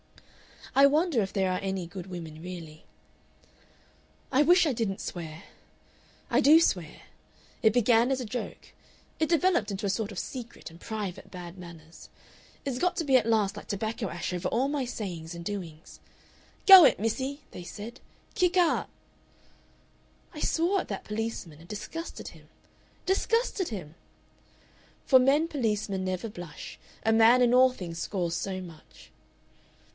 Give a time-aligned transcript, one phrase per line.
[0.73, 2.85] "I wonder if there are any good women really.
[4.31, 5.43] "I wish I didn't swear.
[6.29, 7.01] I do swear.
[7.61, 8.73] It began as a joke....
[9.19, 12.09] It developed into a sort of secret and private bad manners.
[12.65, 15.99] It's got to be at last like tobacco ash over all my sayings and doings....
[16.65, 17.99] "'Go it, missie,' they said;
[18.33, 18.89] "kick aht!'
[20.33, 22.47] "I swore at that policeman and disgusted him.
[23.05, 23.93] Disgusted him!
[25.05, 29.11] "For men policemen never blush; A man in all things scores so much...